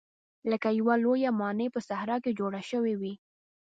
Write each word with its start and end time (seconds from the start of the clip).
لکه 0.51 0.69
یوه 0.79 0.95
لویه 1.03 1.31
ماڼۍ 1.39 1.67
په 1.73 1.79
صحرا 1.87 2.17
کې 2.23 2.37
جوړه 2.39 2.61
شوې 2.69 2.93
وي. 3.01 3.13